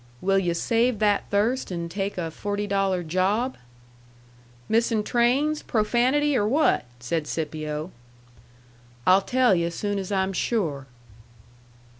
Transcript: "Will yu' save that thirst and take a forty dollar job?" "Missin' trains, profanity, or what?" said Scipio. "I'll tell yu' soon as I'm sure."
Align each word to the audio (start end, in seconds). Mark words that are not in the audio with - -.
"Will 0.19 0.39
yu' 0.39 0.55
save 0.55 0.97
that 0.97 1.29
thirst 1.29 1.69
and 1.69 1.91
take 1.91 2.17
a 2.17 2.31
forty 2.31 2.65
dollar 2.65 3.03
job?" 3.03 3.55
"Missin' 4.67 5.03
trains, 5.03 5.61
profanity, 5.61 6.35
or 6.35 6.47
what?" 6.47 6.85
said 6.99 7.27
Scipio. 7.27 7.91
"I'll 9.05 9.21
tell 9.21 9.53
yu' 9.53 9.69
soon 9.69 9.99
as 9.99 10.11
I'm 10.11 10.33
sure." 10.33 10.87